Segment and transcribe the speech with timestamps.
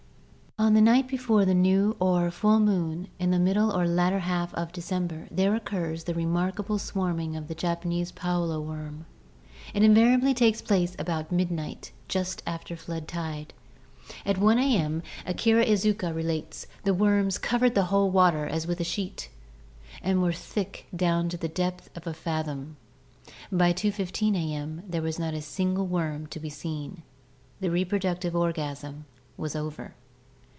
[0.61, 4.53] "On the night before the new or full moon in the middle or latter half
[4.53, 9.07] of December there occurs the remarkable swarming of the Japanese Palolo worm.
[9.73, 13.55] It invariably takes place about midnight just after flood tide.
[14.23, 14.77] At 1 a.
[14.77, 19.29] m., Akira Izuka relates, the worms 'covered the whole water as with a sheet*
[20.03, 22.77] and were thick down to a depth of a fathom.
[23.51, 24.55] By 2.15 a.
[24.85, 27.01] if., there was not a single worm to be seen;
[27.59, 29.05] the reproductive orgasm
[29.37, 29.95] was over.